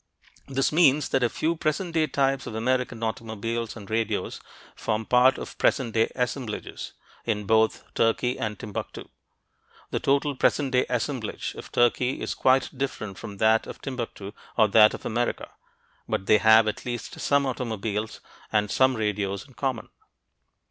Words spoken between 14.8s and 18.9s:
of America, but they have at least some automobiles and